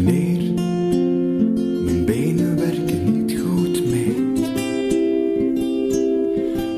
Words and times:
meer. 0.00 0.52
Mijn 1.84 2.04
benen 2.04 2.56
werken 2.56 3.12
niet 3.12 3.38
goed 3.40 3.86
meer. 3.86 4.46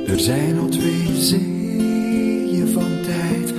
Er 0.06 0.20
zijn 0.20 0.58
al 0.58 0.68
twee 0.68 1.16
zeeën 1.16 2.68
van 2.68 3.00
tijd 3.02 3.52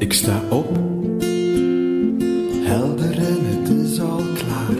Ik 0.00 0.12
sta 0.12 0.42
op, 0.48 0.76
helder 2.64 3.18
en 3.18 3.38
het 3.44 3.68
is 3.68 4.00
al 4.00 4.22
klaar. 4.34 4.74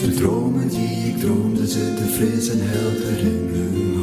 De 0.01 0.13
dromen 0.15 0.69
die 0.69 1.13
ik 1.13 1.17
droomde 1.17 1.67
zitten 1.67 2.07
fris 2.07 2.49
en 2.49 2.59
helder 2.61 3.19
in 3.19 3.49
mijn 3.51 3.95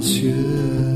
silencieux. 0.00 0.87